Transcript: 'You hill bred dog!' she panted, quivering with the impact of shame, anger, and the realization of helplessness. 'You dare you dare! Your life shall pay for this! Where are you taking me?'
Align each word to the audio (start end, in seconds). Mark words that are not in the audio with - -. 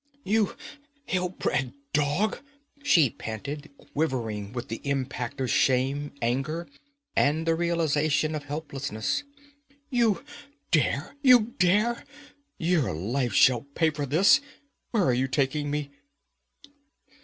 'You 0.23 0.55
hill 1.05 1.29
bred 1.29 1.73
dog!' 1.93 2.39
she 2.81 3.11
panted, 3.11 3.69
quivering 3.93 4.51
with 4.51 4.67
the 4.67 4.81
impact 4.83 5.39
of 5.39 5.51
shame, 5.51 6.11
anger, 6.23 6.67
and 7.15 7.45
the 7.45 7.53
realization 7.53 8.33
of 8.33 8.45
helplessness. 8.45 9.21
'You 9.91 10.23
dare 10.71 11.15
you 11.21 11.53
dare! 11.59 12.03
Your 12.57 12.91
life 12.95 13.33
shall 13.33 13.61
pay 13.75 13.91
for 13.91 14.07
this! 14.07 14.41
Where 14.89 15.03
are 15.03 15.13
you 15.13 15.27
taking 15.27 15.69
me?' 15.69 15.91